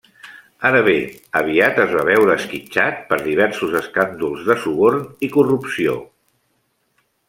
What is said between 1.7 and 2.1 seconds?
es va